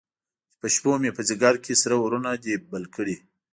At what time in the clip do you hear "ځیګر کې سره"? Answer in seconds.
1.29-1.95